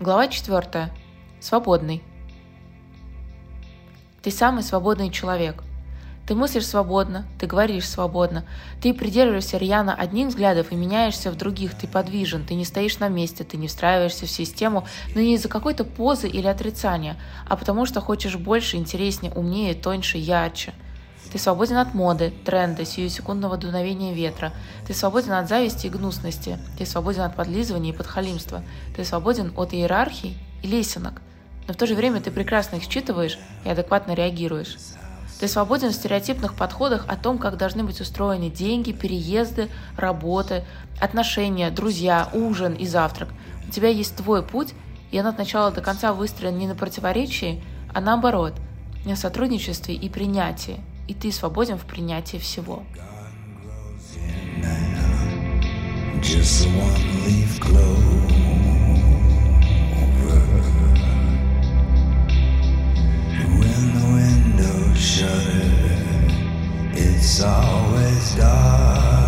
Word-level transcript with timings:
Глава 0.00 0.28
4. 0.28 0.90
Свободный. 1.40 2.02
Ты 4.22 4.30
самый 4.30 4.62
свободный 4.62 5.10
человек. 5.10 5.62
Ты 6.26 6.34
мыслишь 6.34 6.66
свободно, 6.66 7.26
ты 7.38 7.46
говоришь 7.46 7.86
свободно, 7.86 8.46
ты 8.80 8.94
придерживаешься 8.94 9.58
рьяно 9.58 9.94
одних 9.94 10.28
взглядов 10.28 10.72
и 10.72 10.74
меняешься 10.74 11.30
в 11.30 11.36
других, 11.36 11.74
ты 11.74 11.86
подвижен, 11.86 12.46
ты 12.46 12.54
не 12.54 12.64
стоишь 12.64 12.98
на 12.98 13.08
месте, 13.08 13.44
ты 13.44 13.58
не 13.58 13.68
встраиваешься 13.68 14.24
в 14.24 14.30
систему, 14.30 14.86
но 15.14 15.20
не 15.20 15.34
из-за 15.34 15.50
какой-то 15.50 15.84
позы 15.84 16.28
или 16.30 16.46
отрицания, 16.46 17.18
а 17.46 17.58
потому 17.58 17.84
что 17.84 18.00
хочешь 18.00 18.36
больше, 18.36 18.78
интереснее, 18.78 19.34
умнее, 19.34 19.74
тоньше, 19.74 20.16
ярче– 20.16 20.72
ты 21.32 21.38
свободен 21.38 21.76
от 21.76 21.94
моды, 21.94 22.32
тренда, 22.44 22.84
сиюсекундного 22.84 23.56
дуновения 23.56 24.12
ветра. 24.12 24.52
Ты 24.86 24.94
свободен 24.94 25.32
от 25.32 25.48
зависти 25.48 25.86
и 25.86 25.90
гнусности. 25.90 26.58
Ты 26.76 26.84
свободен 26.84 27.22
от 27.22 27.36
подлизывания 27.36 27.92
и 27.92 27.96
подхалимства. 27.96 28.62
Ты 28.96 29.04
свободен 29.04 29.52
от 29.56 29.72
иерархий 29.72 30.36
и 30.62 30.66
лесенок. 30.66 31.22
Но 31.68 31.74
в 31.74 31.76
то 31.76 31.86
же 31.86 31.94
время 31.94 32.20
ты 32.20 32.32
прекрасно 32.32 32.76
их 32.76 32.82
считываешь 32.82 33.38
и 33.64 33.68
адекватно 33.68 34.12
реагируешь. 34.12 34.76
Ты 35.38 35.46
свободен 35.46 35.90
в 35.90 35.94
стереотипных 35.94 36.54
подходах 36.54 37.04
о 37.08 37.16
том, 37.16 37.38
как 37.38 37.56
должны 37.56 37.84
быть 37.84 38.00
устроены 38.00 38.50
деньги, 38.50 38.92
переезды, 38.92 39.70
работы, 39.96 40.64
отношения, 41.00 41.70
друзья, 41.70 42.28
ужин 42.34 42.74
и 42.74 42.86
завтрак. 42.86 43.28
У 43.66 43.70
тебя 43.70 43.88
есть 43.88 44.16
твой 44.16 44.42
путь, 44.42 44.74
и 45.12 45.20
он 45.20 45.26
от 45.26 45.38
начала 45.38 45.70
до 45.70 45.80
конца 45.80 46.12
выстроен 46.12 46.58
не 46.58 46.66
на 46.66 46.74
противоречии, 46.74 47.62
а 47.94 48.00
наоборот, 48.00 48.54
на 49.06 49.16
сотрудничестве 49.16 49.94
и 49.94 50.08
принятии 50.10 50.80
и 51.10 51.14
ты 51.14 51.32
свободен 51.32 51.76
в 51.76 51.86
принятии 51.86 52.38
всего. 52.38 52.84
It's 66.92 67.40
always 67.42 68.34
dark. 68.36 69.19